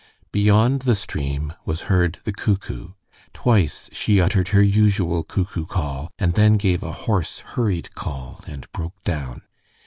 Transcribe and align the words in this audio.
Beyond 0.31 0.81
the 0.81 0.95
stream 0.95 1.53
was 1.63 1.81
heard 1.81 2.17
the 2.23 2.33
cuckoo. 2.33 2.93
Twice 3.35 3.87
she 3.93 4.19
uttered 4.19 4.47
her 4.47 4.63
usual 4.63 5.21
cuckoo 5.23 5.67
call, 5.67 6.09
and 6.17 6.33
then 6.33 6.53
gave 6.53 6.81
a 6.81 6.91
hoarse, 6.91 7.41
hurried 7.53 7.93
call 7.93 8.43
and 8.47 8.65
broke 8.71 9.03
down. 9.03 9.43